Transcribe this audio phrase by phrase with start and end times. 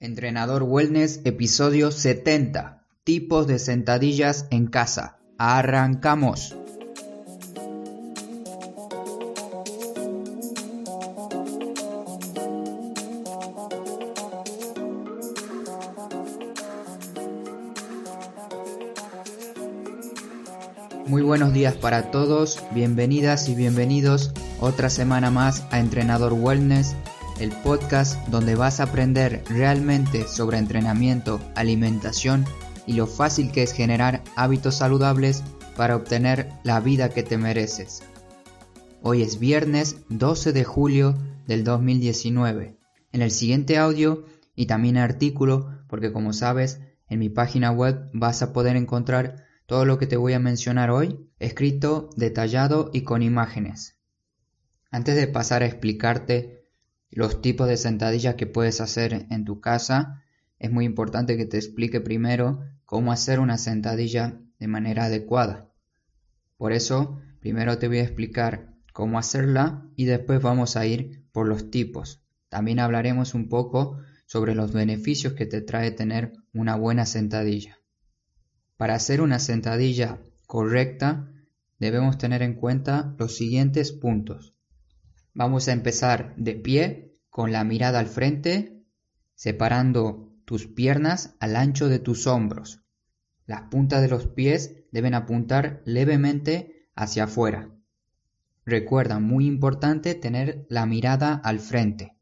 [0.00, 2.84] Entrenador Wellness, episodio 70.
[3.02, 5.18] Tipos de sentadillas en casa.
[5.38, 6.54] Arrancamos.
[21.06, 26.94] Muy buenos días para todos, bienvenidas y bienvenidos otra semana más a Entrenador Wellness,
[27.40, 32.44] el podcast donde vas a aprender realmente sobre entrenamiento, alimentación
[32.86, 35.44] y lo fácil que es generar hábitos saludables
[35.76, 38.02] para obtener la vida que te mereces.
[39.02, 41.16] Hoy es viernes 12 de julio
[41.46, 42.76] del 2019.
[43.12, 44.24] En el siguiente audio
[44.56, 49.84] y también artículo, porque como sabes, en mi página web vas a poder encontrar todo
[49.84, 53.98] lo que te voy a mencionar hoy, escrito, detallado y con imágenes.
[54.90, 56.57] Antes de pasar a explicarte
[57.10, 60.22] los tipos de sentadillas que puedes hacer en tu casa,
[60.58, 65.70] es muy importante que te explique primero cómo hacer una sentadilla de manera adecuada.
[66.56, 71.46] Por eso, primero te voy a explicar cómo hacerla y después vamos a ir por
[71.46, 72.22] los tipos.
[72.48, 77.78] También hablaremos un poco sobre los beneficios que te trae tener una buena sentadilla.
[78.76, 81.30] Para hacer una sentadilla correcta,
[81.78, 84.57] debemos tener en cuenta los siguientes puntos.
[85.38, 88.82] Vamos a empezar de pie con la mirada al frente,
[89.36, 92.82] separando tus piernas al ancho de tus hombros.
[93.46, 97.70] Las puntas de los pies deben apuntar levemente hacia afuera.
[98.66, 102.16] Recuerda, muy importante tener la mirada al frente.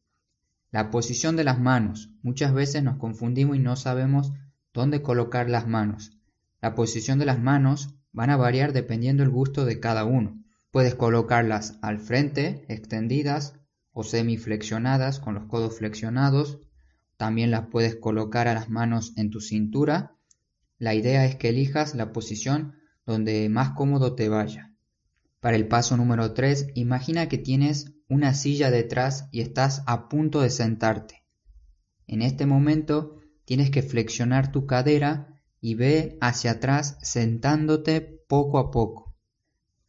[0.71, 2.11] La posición de las manos.
[2.21, 4.35] Muchas veces nos confundimos y no sabemos
[4.75, 6.13] dónde colocar las manos.
[6.61, 10.43] La posición de las manos van a variar dependiendo del gusto de cada uno.
[10.71, 13.55] Puedes colocarlas al frente, extendidas
[13.93, 16.61] o semiflexionadas con los codos flexionados.
[17.17, 20.17] También las puedes colocar a las manos en tu cintura.
[20.79, 22.75] La idea es que elijas la posición
[23.07, 24.75] donde más cómodo te vaya.
[25.41, 30.41] Para el paso número 3, imagina que tienes una silla detrás y estás a punto
[30.41, 31.25] de sentarte.
[32.07, 38.71] En este momento tienes que flexionar tu cadera y ve hacia atrás sentándote poco a
[38.71, 39.06] poco.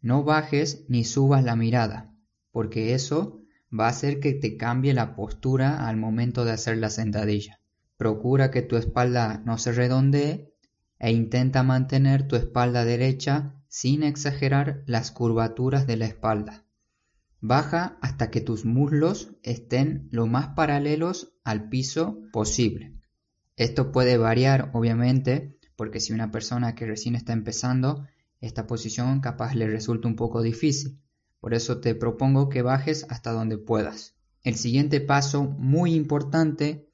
[0.02, 2.14] No bajes ni subas la mirada,
[2.52, 3.42] porque eso
[3.78, 7.60] va a hacer que te cambie la postura al momento de hacer la sentadilla.
[7.98, 10.54] Procura que tu espalda no se redondee
[11.00, 16.66] e intenta mantener tu espalda derecha sin exagerar las curvaturas de la espalda.
[17.40, 22.94] Baja hasta que tus muslos estén lo más paralelos al piso posible.
[23.56, 28.08] Esto puede variar, obviamente, porque si una persona que recién está empezando
[28.40, 31.00] esta posición capaz le resulta un poco difícil,
[31.40, 34.16] por eso te propongo que bajes hasta donde puedas.
[34.44, 36.90] El siguiente paso muy importante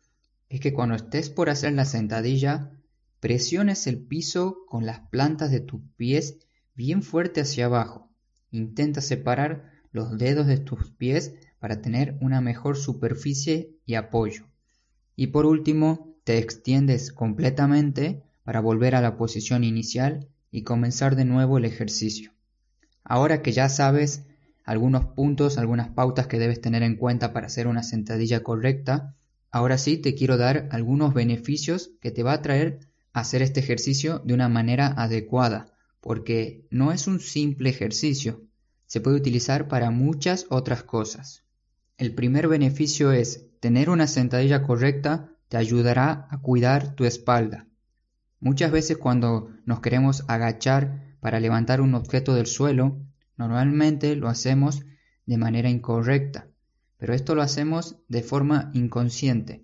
[0.50, 2.72] es que cuando estés por hacer la sentadilla,
[3.20, 6.40] presiones el piso con las plantas de tus pies
[6.76, 8.10] bien fuerte hacia abajo.
[8.52, 14.46] Intenta separar los dedos de tus pies para tener una mejor superficie y apoyo.
[15.16, 21.26] Y por último, te extiendes completamente para volver a la posición inicial y comenzar de
[21.26, 22.32] nuevo el ejercicio.
[23.04, 24.24] Ahora que ya sabes
[24.64, 29.16] algunos puntos, algunas pautas que debes tener en cuenta para hacer una sentadilla correcta,
[29.52, 32.80] ahora sí te quiero dar algunos beneficios que te va a traer
[33.14, 38.44] hacer este ejercicio de una manera adecuada, porque no es un simple ejercicio,
[38.86, 41.44] se puede utilizar para muchas otras cosas.
[41.98, 47.68] El primer beneficio es tener una sentadilla correcta te ayudará a cuidar tu espalda.
[48.44, 52.98] Muchas veces cuando nos queremos agachar para levantar un objeto del suelo,
[53.38, 54.84] normalmente lo hacemos
[55.26, 56.50] de manera incorrecta,
[56.98, 59.64] pero esto lo hacemos de forma inconsciente,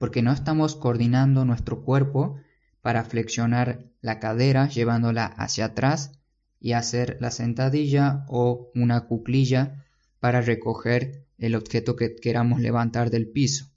[0.00, 2.40] porque no estamos coordinando nuestro cuerpo
[2.82, 6.18] para flexionar la cadera llevándola hacia atrás
[6.58, 9.84] y hacer la sentadilla o una cuclilla
[10.18, 13.69] para recoger el objeto que queramos levantar del piso.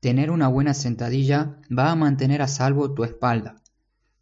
[0.00, 3.62] Tener una buena sentadilla va a mantener a salvo tu espalda.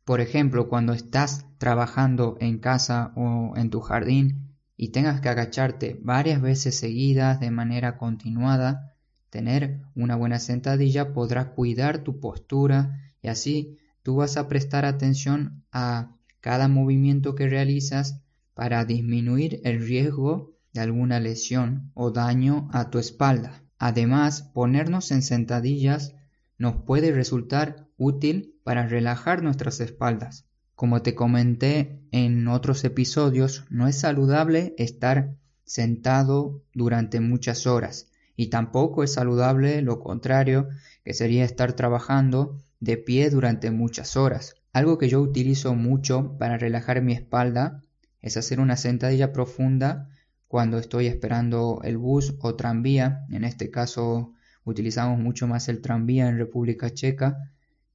[0.04, 5.98] Por ejemplo, cuando estás trabajando en casa o en tu jardín y tengas que agacharte
[6.02, 8.94] varias veces seguidas de manera continuada,
[9.30, 15.64] tener una buena sentadilla podrá cuidar tu postura y así tú vas a prestar atención
[15.72, 18.20] a cada movimiento que realizas
[18.54, 23.63] para disminuir el riesgo de alguna lesión o daño a tu espalda.
[23.78, 26.14] Además, ponernos en sentadillas
[26.58, 30.46] nos puede resultar útil para relajar nuestras espaldas.
[30.74, 38.48] Como te comenté en otros episodios, no es saludable estar sentado durante muchas horas Y
[38.48, 40.68] tampoco es saludable lo contrario,
[41.04, 44.56] que sería estar trabajando de pie durante muchas horas.
[44.72, 47.84] Algo que yo utilizo mucho para relajar mi espalda
[48.22, 50.08] es hacer una sentadilla profunda
[50.54, 53.26] cuando estoy esperando el bus o tranvía.
[53.28, 57.50] En este caso utilizamos mucho más el tranvía en República Checa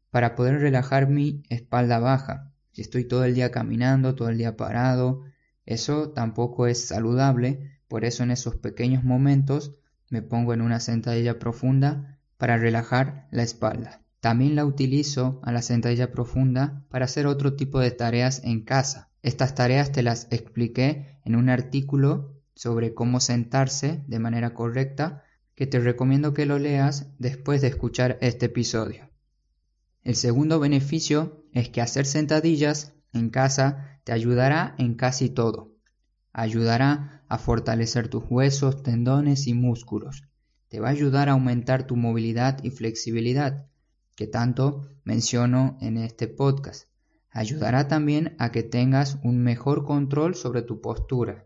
[0.10, 2.52] para poder relajar mi espalda baja.
[2.74, 5.24] Si estoy todo el día caminando, todo el día parado,
[5.66, 9.78] eso tampoco es saludable, por eso en esos pequeños momentos
[10.10, 14.02] me pongo en una sentadilla profunda para relajar la espalda.
[14.20, 19.12] También la utilizo a la sentadilla profunda para hacer otro tipo de tareas en casa.
[19.24, 25.24] Estas tareas te las expliqué en un artículo sobre cómo sentarse de manera correcta
[25.56, 29.10] que te recomiendo que lo leas después de escuchar este episodio.
[30.04, 35.72] El segundo beneficio es que hacer sentadillas en casa te ayudará en casi todo.
[36.34, 40.24] Ayudará a fortalecer tus huesos, tendones y músculos.
[40.68, 43.68] Te va a ayudar a aumentar tu movilidad y flexibilidad,
[44.18, 46.90] que tanto menciono en este podcast.
[47.32, 51.46] Ayudará también a que tengas un mejor control sobre tu postura.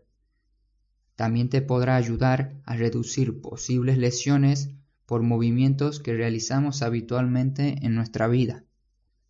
[1.16, 4.70] También te podrá ayudar a reducir posibles lesiones
[5.06, 8.64] por movimientos que realizamos habitualmente en nuestra vida.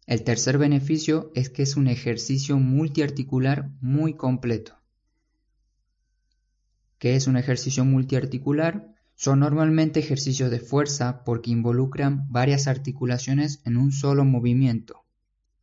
[0.07, 4.79] El tercer beneficio es que es un ejercicio multiarticular muy completo.
[6.99, 8.95] ¿Qué es un ejercicio multiarticular?
[9.15, 15.05] Son normalmente ejercicios de fuerza porque involucran varias articulaciones en un solo movimiento,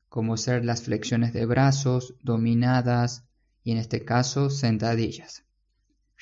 [0.08, 3.26] como ser las flexiones de brazos, dominadas
[3.64, 5.46] y en este caso sentadillas.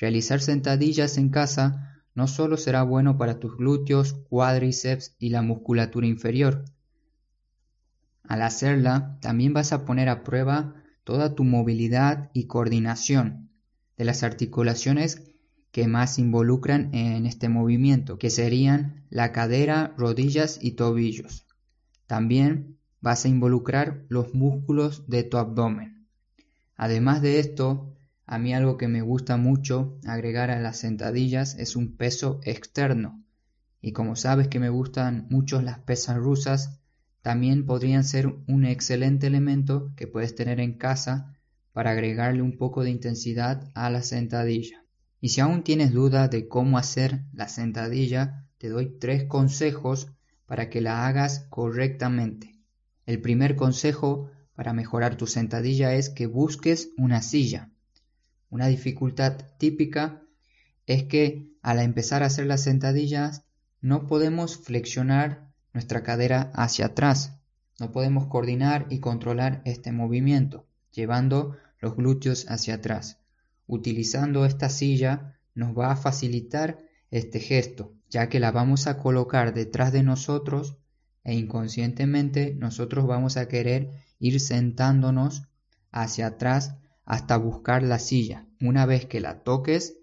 [0.00, 6.06] Realizar sentadillas en casa no solo será bueno para tus glúteos, cuádriceps y la musculatura
[6.06, 6.64] inferior.
[8.24, 10.74] Al hacerla, también vas a poner a prueba
[11.04, 13.50] toda tu movilidad y coordinación
[13.98, 15.22] de las articulaciones
[15.70, 21.46] que más involucran en este movimiento, que serían la cadera, rodillas y tobillos.
[22.06, 26.06] También vas a involucrar los músculos de tu abdomen.
[26.76, 27.99] Además de esto,
[28.30, 33.24] a mí algo que me gusta mucho agregar a las sentadillas es un peso externo.
[33.80, 36.78] Y como sabes que me gustan mucho las pesas rusas,
[37.22, 41.34] también podrían ser un excelente elemento que puedes tener en casa
[41.72, 44.84] para agregarle un poco de intensidad a la sentadilla.
[45.20, 50.12] Y si aún tienes duda de cómo hacer la sentadilla, te doy tres consejos
[50.46, 52.60] para que la hagas correctamente.
[53.06, 57.69] El primer consejo para mejorar tu sentadilla es que busques una silla.
[58.50, 60.22] Una dificultad típica
[60.86, 63.44] es que al empezar a hacer las sentadillas
[63.80, 67.38] no podemos flexionar nuestra cadera hacia atrás.
[67.78, 73.18] No podemos coordinar y controlar este movimiento, llevando los glúteos hacia atrás.
[73.66, 76.78] Utilizando esta silla nos va a facilitar
[77.10, 80.76] este gesto, ya que la vamos a colocar detrás de nosotros
[81.22, 85.44] e inconscientemente nosotros vamos a querer ir sentándonos
[85.92, 86.76] hacia atrás
[87.10, 88.46] hasta buscar la silla.
[88.60, 89.96] Una vez que la toques,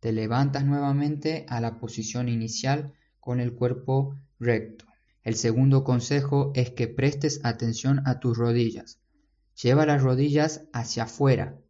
[0.00, 4.86] te levantas nuevamente a la posición inicial con el cuerpo recto.
[5.24, 8.98] El segundo consejo es que prestes atención a tus rodillas.
[9.62, 11.60] Lleva las rodillas hacia afuera.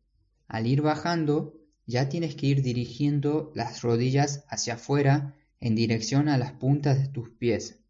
[0.46, 1.55] Al ir bajando,
[1.87, 7.08] ya tienes que ir dirigiendo las rodillas hacia afuera en dirección a las puntas de
[7.08, 7.81] tus pies.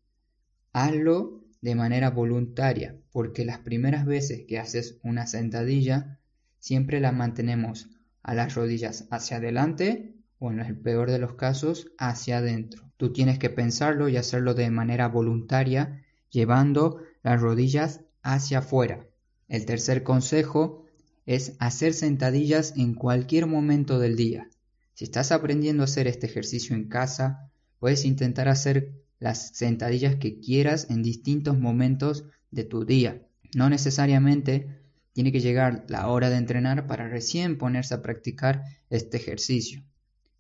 [0.73, 6.19] Hazlo de manera voluntaria, porque las primeras veces que haces una sentadilla
[6.65, 7.91] siempre la mantenemos
[8.23, 12.91] a las rodillas hacia adelante o en el peor de los casos hacia adentro.
[12.97, 19.07] Tú tienes que pensarlo y hacerlo de manera voluntaria llevando las rodillas hacia afuera.
[19.47, 20.87] El tercer consejo
[21.27, 24.49] es hacer sentadillas en cualquier momento del día.
[24.95, 30.41] Si estás aprendiendo a hacer este ejercicio en casa, puedes intentar hacer las sentadillas que
[30.41, 33.21] quieras en distintos momentos de tu día.
[33.55, 34.83] No necesariamente
[35.15, 39.83] tiene que llegar la hora de entrenar para recién ponerse a practicar este ejercicio.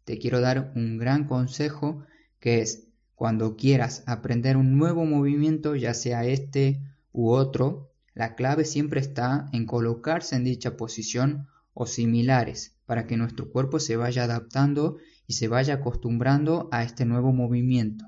[0.04, 2.04] Te quiero dar un gran consejo
[2.40, 8.64] que es cuando quieras aprender un nuevo movimiento, ya sea este u otro, la clave
[8.64, 14.25] siempre está en colocarse en dicha posición o similares para que nuestro cuerpo se vaya
[14.25, 18.07] adaptando y se vaya acostumbrando a este nuevo movimiento.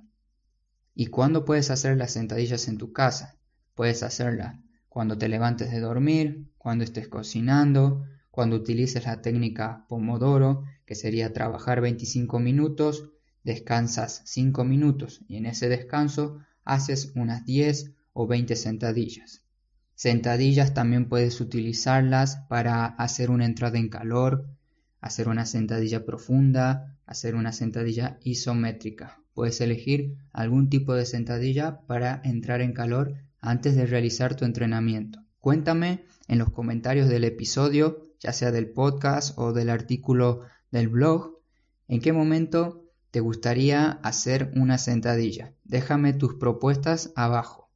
[0.96, 3.37] ¿Y cuándo puedes hacer las sentadillas en tu casa?
[3.75, 4.61] Puedes hacerla
[4.96, 11.34] cuando te levantes de dormir, cuando estés cocinando, cuando utilices la técnica Pomodoro, que sería
[11.34, 13.10] trabajar 25 minutos,
[13.44, 19.42] descansas 5 minutos y en ese descanso haces unas 10 o 20 sentadillas.
[19.94, 24.48] Sentadillas también puedes utilizarlas para hacer una entrada en calor,
[25.02, 29.20] hacer una sentadilla profunda, hacer una sentadilla isométrica.
[29.34, 35.20] Puedes elegir algún tipo de sentadilla para entrar en calor antes de realizar tu entrenamiento.
[35.38, 41.38] Cuéntame en los comentarios del episodio, ya sea del podcast o del artículo del blog,
[41.86, 45.54] en qué momento te gustaría hacer una sentadilla.
[45.62, 47.70] Déjame tus propuestas abajo.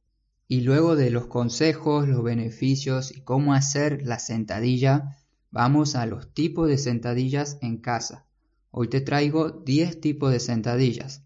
[0.47, 5.17] Y luego de los consejos, los beneficios y cómo hacer la sentadilla,
[5.49, 8.25] vamos a los tipos de sentadillas en casa.
[8.71, 11.23] Hoy te traigo 10 tipos de sentadillas.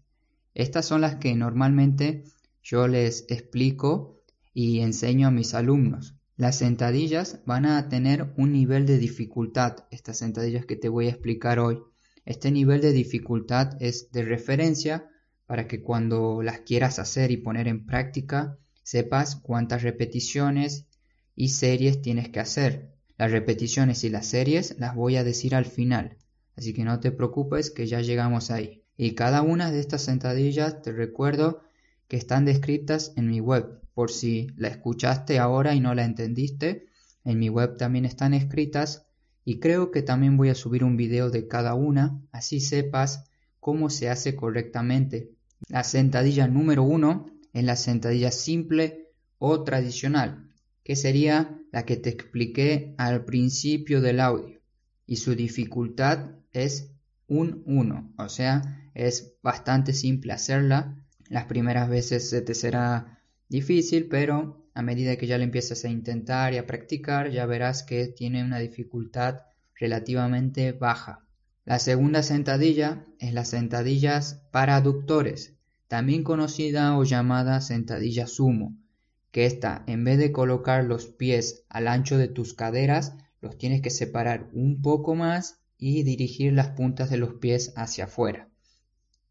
[0.54, 2.24] Estas son las que normalmente
[2.62, 4.15] yo les explico
[4.58, 6.16] y enseño a mis alumnos.
[6.38, 11.10] Las sentadillas van a tener un nivel de dificultad, estas sentadillas que te voy a
[11.10, 11.82] explicar hoy.
[12.24, 15.10] Este nivel de dificultad es de referencia
[15.44, 20.86] para que cuando las quieras hacer y poner en práctica sepas cuántas repeticiones
[21.34, 22.94] y series tienes que hacer.
[23.18, 26.16] Las repeticiones y las series las voy a decir al final,
[26.56, 28.84] así que no te preocupes que ya llegamos ahí.
[28.96, 31.60] Y cada una de estas sentadillas te recuerdo
[32.08, 36.86] que están descritas en mi web por si la escuchaste ahora y no la entendiste,
[37.24, 39.06] en mi web también están escritas
[39.44, 43.24] y creo que también voy a subir un video de cada una, así sepas
[43.60, 45.32] cómo se hace correctamente.
[45.68, 50.50] La sentadilla número uno es la sentadilla simple o tradicional,
[50.84, 54.60] que sería la que te expliqué al principio del audio,
[55.06, 56.92] y su dificultad es
[57.28, 61.05] un 1, o sea, es bastante simple hacerla.
[61.28, 65.88] Las primeras veces se te será difícil, pero a medida que ya lo empiezas a
[65.88, 69.40] intentar y a practicar, ya verás que tiene una dificultad
[69.74, 71.24] relativamente baja.
[71.64, 75.56] La segunda sentadilla es las sentadillas para aductores,
[75.88, 78.76] también conocida o llamada sentadilla sumo,
[79.32, 83.82] que esta, en vez de colocar los pies al ancho de tus caderas, los tienes
[83.82, 88.48] que separar un poco más y dirigir las puntas de los pies hacia afuera.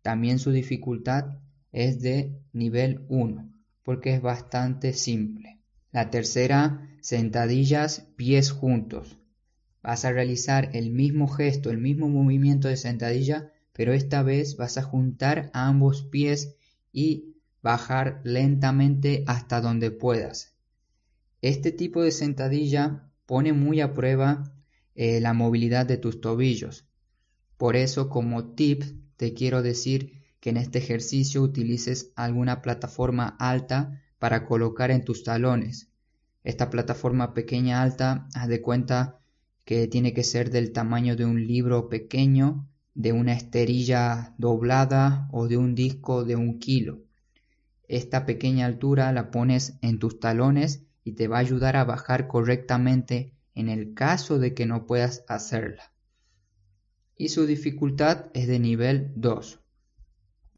[0.02, 1.38] También su dificultad
[1.76, 3.52] es de nivel 1
[3.86, 5.60] porque es bastante simple.
[5.92, 9.20] La tercera, sentadillas pies juntos.
[9.84, 14.80] Vas a realizar el mismo gesto, el mismo movimiento de sentadilla, pero esta vez vas
[14.80, 16.56] a juntar ambos pies
[16.92, 20.56] y bajar lentamente hasta donde puedas.
[21.42, 24.52] Este tipo de sentadilla pone muy a prueba
[24.96, 26.88] eh, la movilidad de tus tobillos.
[27.58, 28.84] Por eso como tip
[29.18, 35.24] te quiero decir que en este ejercicio utilices alguna plataforma alta para colocar en tus
[35.24, 35.90] talones.
[36.44, 39.18] Esta plataforma pequeña alta, haz de cuenta
[39.64, 45.48] que tiene que ser del tamaño de un libro pequeño, de una esterilla doblada o
[45.48, 47.00] de un disco de un kilo.
[47.88, 52.28] Esta pequeña altura la pones en tus talones y te va a ayudar a bajar
[52.28, 55.92] correctamente en el caso de que no puedas hacerla.
[57.18, 59.62] Y su dificultad es de nivel 2.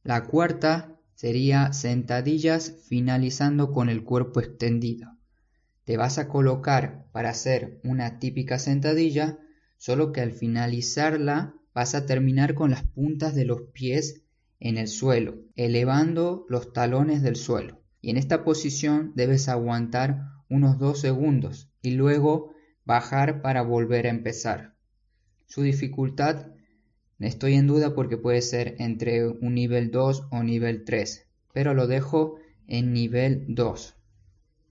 [0.08, 5.18] La cuarta sería sentadillas finalizando con el cuerpo extendido.
[5.84, 9.38] Te vas a colocar para hacer una típica sentadilla,
[9.76, 14.22] solo que al finalizarla vas a terminar con las puntas de los pies
[14.62, 17.82] en el suelo, elevando los talones del suelo.
[18.00, 22.54] Y en esta posición debes aguantar unos dos segundos y luego
[22.86, 24.74] bajar para volver a empezar.
[25.48, 26.48] Su dificultad
[27.20, 31.88] Estoy en duda porque puede ser entre un nivel 2 o nivel 3, pero lo
[31.88, 32.36] dejo
[32.68, 33.96] en nivel 2.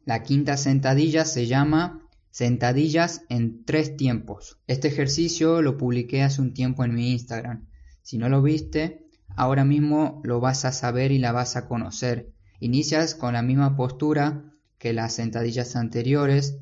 [0.05, 4.59] La quinta sentadilla se llama sentadillas en tres tiempos.
[4.69, 7.67] Este ejercicio lo publiqué hace un tiempo en mi Instagram.
[8.03, 12.31] Si no lo viste, ahora mismo lo vas a saber y la vas a conocer.
[12.61, 16.59] Inicias con la misma postura que las sentadillas anteriores,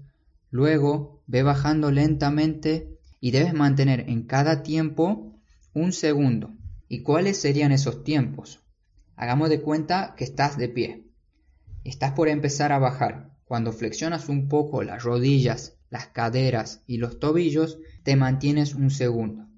[0.51, 5.34] luego ve bajando lentamente y debes mantener en cada tiempo
[5.75, 6.57] un segundo.
[6.89, 8.63] ¿Y cuáles serían esos tiempos?
[9.17, 11.05] Hagamos de cuenta que estás de pie.
[11.83, 13.37] Estás por empezar a bajar.
[13.45, 19.49] Cuando flexionas un poco las rodillas, las caderas y los tobillos, te mantienes un segundo.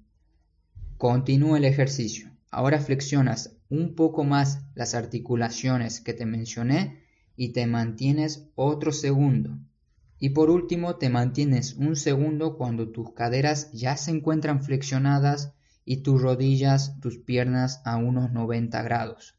[0.97, 2.31] Continúa el ejercicio.
[2.49, 7.03] Ahora flexionas un poco más las articulaciones que te mencioné
[7.35, 9.59] y te mantienes otro segundo.
[10.19, 15.53] Y por último te mantienes un segundo cuando tus caderas ya se encuentran flexionadas
[15.89, 19.35] y tus rodillas, tus piernas a unos 90 grados.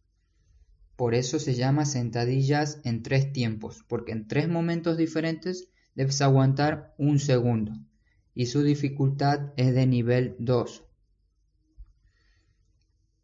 [0.97, 6.95] Por eso se llama sentadillas en tres tiempos, porque en tres momentos diferentes debes aguantar
[6.97, 7.75] un segundo
[8.35, 10.85] y su dificultad es de nivel 2.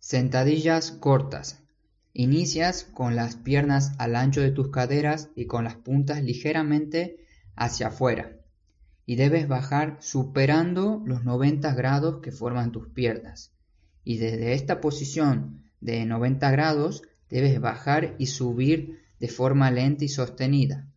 [0.01, 1.63] Sentadillas cortas.
[2.13, 7.25] Inicias con las piernas al ancho de tus caderas y con las puntas ligeramente
[7.57, 8.44] hacia afuera.
[9.07, 13.53] Y debes bajar superando los 90 grados que forman tus piernas.
[14.03, 20.09] Y desde esta posición de 90 grados debes bajar y subir de forma lenta y
[20.09, 20.89] sostenida.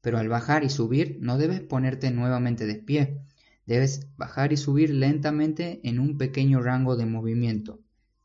[0.00, 3.20] Pero al bajar y subir no debes ponerte nuevamente de pie,
[3.66, 7.80] debes bajar y subir lentamente en un pequeño rango de movimiento.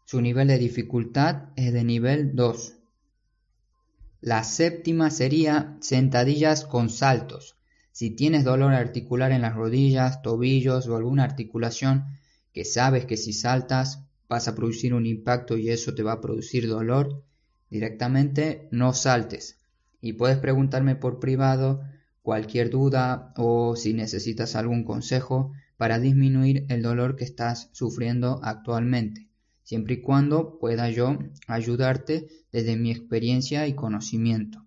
[0.05, 2.75] Su nivel de dificultad es de nivel 2.
[4.21, 7.57] La séptima sería sentadillas con saltos.
[7.91, 12.05] Si tienes dolor articular en las rodillas, tobillos o alguna articulación
[12.53, 16.21] que sabes que si saltas vas a producir un impacto y eso te va a
[16.21, 17.24] producir dolor,
[17.69, 19.57] directamente no saltes.
[20.01, 21.81] Y puedes preguntarme por privado
[22.21, 29.27] cualquier duda o si necesitas algún consejo para disminuir el dolor que estás sufriendo actualmente,
[29.63, 31.17] siempre y cuando pueda yo
[31.48, 34.65] ayudarte desde mi experiencia y conocimiento.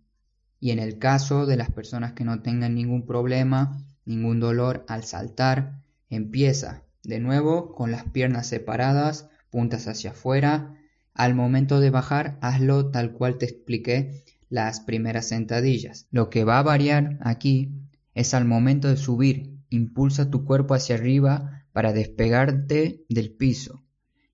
[0.64, 5.04] Y en el caso de las personas que no tengan ningún problema, ningún dolor al
[5.04, 10.75] saltar, empieza de nuevo con las piernas separadas, puntas hacia afuera.
[11.12, 16.06] Al momento de bajar, hazlo tal cual te expliqué las primeras sentadillas.
[16.11, 17.75] Lo que va a variar aquí
[18.14, 23.85] es al momento de subir, impulsa tu cuerpo hacia arriba para despegarte del piso.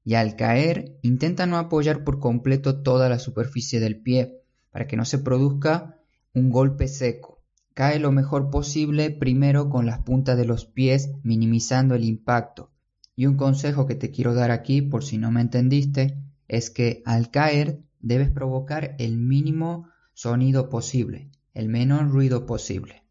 [0.04, 4.96] Y al caer, intenta no apoyar por completo toda la superficie del pie para que
[4.96, 5.96] no se produzca
[6.34, 7.42] un golpe seco.
[7.74, 12.70] Cae lo mejor posible primero con las puntas de los pies minimizando el impacto
[13.20, 16.16] y un consejo que te quiero dar aquí, por si no me entendiste,
[16.48, 23.02] es que al caer debes provocar el mínimo sonido posible, el menor ruido posible.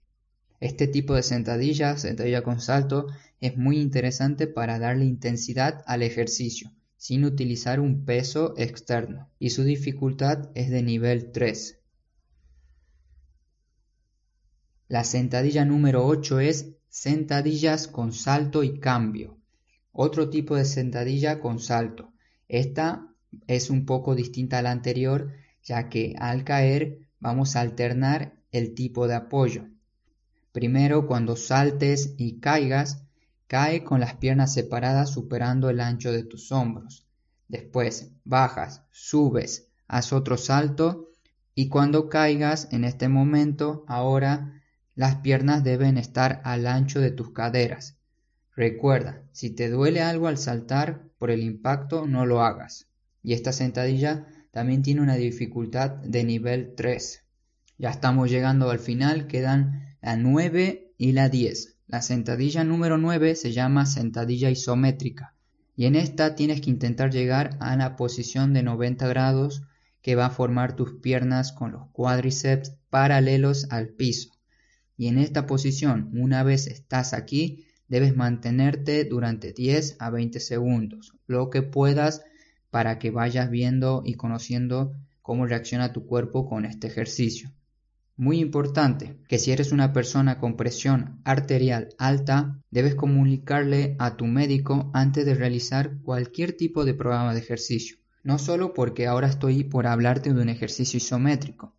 [0.59, 3.05] Este tipo de sentadilla, sentadilla con salto,
[3.39, 9.63] es muy interesante para darle intensidad al ejercicio, sin utilizar un peso externo, y su
[9.63, 11.78] dificultad es de nivel 3.
[14.89, 19.38] La sentadilla número 8 es sentadillas con salto y cambio.
[19.91, 22.12] Otro tipo de sentadilla con salto.
[22.48, 23.08] Esta
[23.46, 25.31] es un poco distinta a la anterior,
[25.62, 29.67] ya que al caer vamos a alternar el tipo de apoyo.
[30.51, 33.04] Primero, cuando saltes y caigas,
[33.45, 37.06] cae con las piernas separadas superando el ancho de tus hombros.
[37.47, 41.12] Después, bajas, subes, haz otro salto
[41.54, 44.56] y cuando caigas en este momento, ahora
[44.99, 47.97] las piernas deben estar al ancho de tus caderas.
[48.53, 52.89] Recuerda, si te duele algo al saltar por el impacto, no lo hagas.
[53.23, 57.23] Y esta sentadilla también tiene una dificultad de nivel 3.
[57.77, 61.77] Ya estamos llegando al final, quedan la 9 y la 10.
[61.88, 65.33] La sentadilla número 9 se llama sentadilla isométrica
[65.77, 69.63] y en esta tienes que intentar llegar a la posición de 90 grados
[70.01, 74.38] que va a formar tus piernas con los cuádriceps paralelos al piso.
[74.99, 81.13] Y en esta posición, una vez estás aquí, debes mantenerte durante 10 a 20 segundos,
[81.25, 82.21] lo que puedas
[82.69, 87.49] para que vayas viendo y conociendo cómo reacciona tu cuerpo con este ejercicio.
[88.17, 94.25] Muy importante que si eres una persona con presión arterial alta, debes comunicarle a tu
[94.25, 97.95] médico antes de realizar cualquier tipo de programa de ejercicio.
[98.21, 101.73] No solo porque ahora estoy por hablarte de un ejercicio isométrico.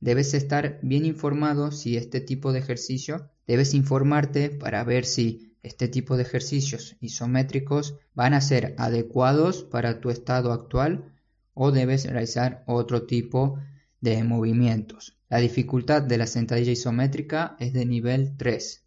[0.00, 5.88] Debes estar bien informado si este tipo de ejercicio Debes informarte para ver si este
[5.88, 11.12] tipo de ejercicios isométricos van a ser adecuados para tu estado actual
[11.54, 13.58] o debes realizar otro tipo
[14.00, 15.16] de movimientos.
[15.28, 18.84] La dificultad de la sentadilla isométrica es de nivel 3.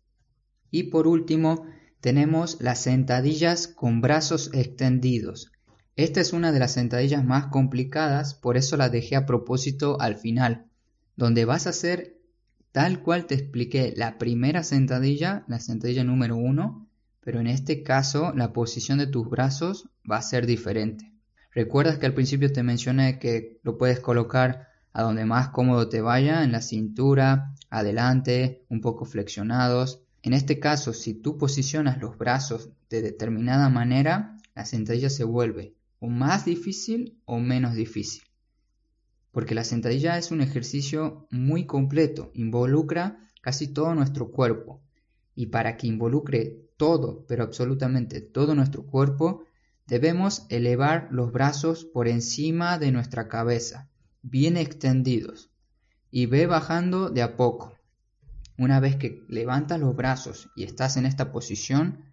[0.72, 1.66] Y por último,
[2.02, 5.52] tenemos las sentadillas con brazos extendidos.
[5.96, 10.16] Esta es una de las sentadillas más complicadas, por eso la dejé a propósito al
[10.16, 10.69] final,
[11.20, 12.18] donde vas a hacer
[12.72, 16.88] tal cual te expliqué la primera sentadilla, la sentadilla número uno,
[17.20, 21.12] pero en este caso la posición de tus brazos va a ser diferente.
[21.54, 26.00] Recuerdas que al principio te mencioné que lo puedes colocar a donde más cómodo te
[26.00, 30.02] vaya, en la cintura, adelante, un poco flexionados.
[30.24, 35.76] En este caso, si tú posicionas los brazos de determinada manera, la sentadilla se vuelve
[36.00, 38.24] o más difícil o menos difícil
[39.32, 44.82] porque la sentadilla es un ejercicio muy completo, involucra casi todo nuestro cuerpo.
[45.36, 49.44] Y para que involucre todo, pero absolutamente todo nuestro cuerpo,
[49.88, 53.90] debemos elevar los brazos por encima de nuestra cabeza,
[54.22, 55.50] bien extendidos,
[56.12, 57.76] y ve bajando de a poco.
[58.58, 62.04] Una vez que levantas los brazos y estás en esta posición,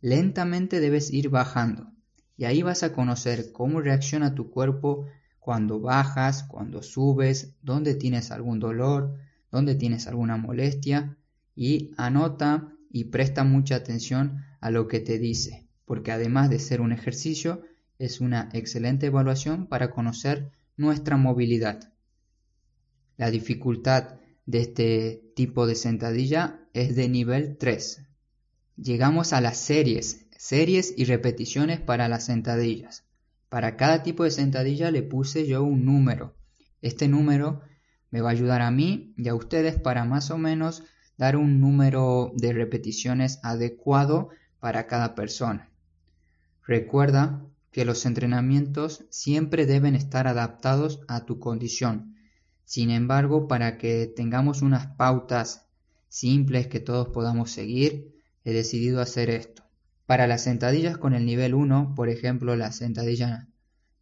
[0.00, 1.90] lentamente debes ir bajando,
[2.36, 5.06] y ahí vas a conocer cómo reacciona tu cuerpo
[5.42, 9.18] cuando bajas, cuando subes, dónde tienes algún dolor,
[9.50, 11.16] dónde tienes alguna molestia
[11.56, 16.80] y anota y presta mucha atención a lo que te dice, porque además de ser
[16.80, 17.62] un ejercicio,
[17.98, 21.92] es una excelente evaluación para conocer nuestra movilidad.
[23.16, 28.06] La dificultad de este tipo de sentadilla es de nivel 3.
[28.76, 33.02] Llegamos a las series, series y repeticiones para las sentadillas.
[33.52, 36.34] Para cada tipo de sentadilla le puse yo un número.
[36.80, 37.60] Este número
[38.10, 40.84] me va a ayudar a mí y a ustedes para más o menos
[41.18, 45.68] dar un número de repeticiones adecuado para cada persona.
[46.66, 52.16] Recuerda que los entrenamientos siempre deben estar adaptados a tu condición.
[52.64, 55.68] Sin embargo, para que tengamos unas pautas
[56.08, 59.61] simples que todos podamos seguir, he decidido hacer esto.
[60.12, 63.48] Para las sentadillas con el nivel 1, por ejemplo, la sentadilla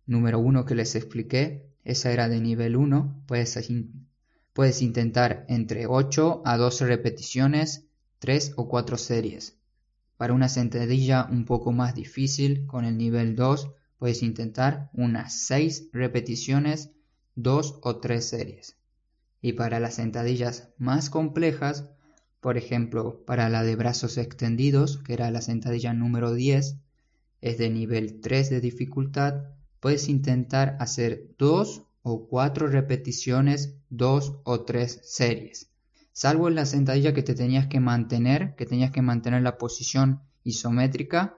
[0.06, 3.56] número 1 que les expliqué, esa era de nivel 1, puedes,
[4.52, 7.86] puedes intentar entre 8 a 12 repeticiones,
[8.18, 9.56] 3 o 4 series.
[10.16, 15.90] Para una sentadilla un poco más difícil, con el nivel 2, puedes intentar unas 6
[15.92, 16.90] repeticiones,
[17.36, 18.76] 2 o 3 series.
[19.40, 21.88] Y para las sentadillas más complejas,
[22.40, 26.76] por ejemplo, para la de brazos extendidos, que era la sentadilla número 10,
[27.40, 29.44] es de nivel 3 de dificultad,
[29.80, 35.70] puedes intentar hacer 2 o 4 repeticiones, 2 o 3 series
[36.12, 40.20] salvo en la sentadilla que te tenías que mantener, que tenías que mantener la posición
[40.44, 41.36] isométrica.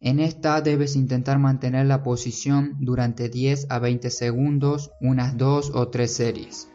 [0.00, 5.88] En esta debes intentar mantener la posición durante 10 a 20 segundos, unas 2 o
[5.88, 6.68] 3 series.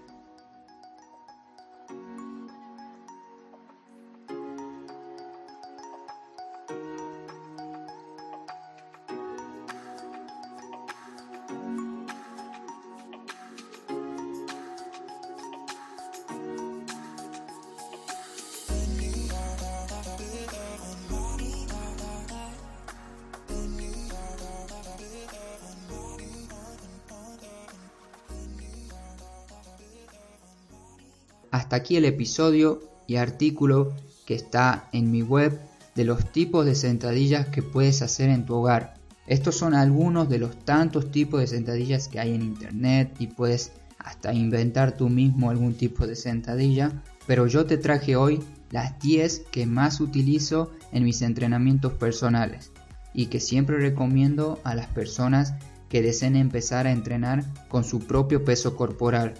[31.52, 33.94] Hasta aquí el episodio y artículo
[34.26, 35.60] que está en mi web
[35.96, 38.94] de los tipos de sentadillas que puedes hacer en tu hogar.
[39.28, 43.74] Estos son algunos de los tantos tipos de sentadillas que hay en internet y puedes
[43.98, 48.40] hasta inventar tú mismo algún tipo de sentadilla, pero yo te traje hoy
[48.72, 52.72] las 10 que más utilizo en mis entrenamientos personales
[53.14, 55.54] y que siempre recomiendo a las personas
[55.90, 59.34] que deseen empezar a entrenar con su propio peso corporal.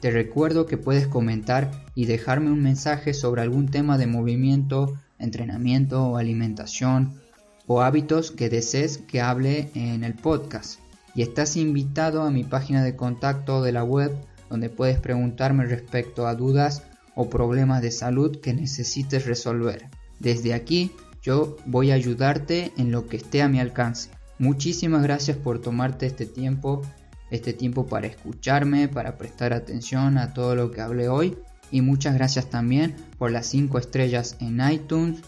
[0.00, 6.04] Te recuerdo que puedes comentar y dejarme un mensaje sobre algún tema de movimiento, entrenamiento
[6.06, 7.20] o alimentación
[7.66, 10.78] o hábitos que desees que hable en el podcast.
[11.14, 14.12] Y estás invitado a mi página de contacto de la web
[14.48, 16.84] donde puedes preguntarme respecto a dudas
[17.16, 19.86] o problemas de salud que necesites resolver.
[20.20, 24.10] Desde aquí yo voy a ayudarte en lo que esté a mi alcance.
[24.38, 26.82] Muchísimas gracias por tomarte este tiempo
[27.30, 31.38] este tiempo para escucharme, para prestar atención a todo lo que hablé hoy.
[31.70, 35.22] Y muchas gracias también por las 5 estrellas en iTunes,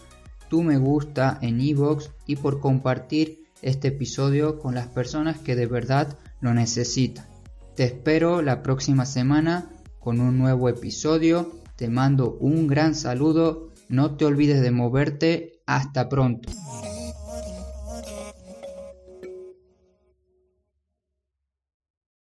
[0.49, 5.65] tu me gusta en iVoox y por compartir este episodio con las personas que de
[5.65, 7.25] verdad lo necesitan.
[7.75, 11.51] Te espero la próxima semana con un nuevo episodio.
[11.77, 13.69] Te mando un gran saludo.
[13.87, 15.61] No te olvides de moverte.
[15.65, 16.49] Hasta pronto.